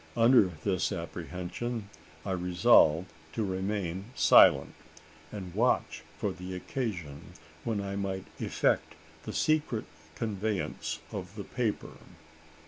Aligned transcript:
Under 0.17 0.49
this 0.63 0.91
apprehension, 0.91 1.87
I 2.25 2.31
resolved 2.31 3.11
to 3.33 3.45
remain 3.45 4.05
silent; 4.15 4.73
and 5.31 5.53
watch 5.53 6.01
for 6.17 6.31
the 6.31 6.55
occasion 6.55 7.33
when 7.63 7.79
I 7.79 7.95
might 7.95 8.25
effect 8.39 8.95
the 9.25 9.33
secret 9.33 9.85
conveyance 10.15 11.01
of 11.11 11.35
the 11.35 11.43
paper. 11.43 11.97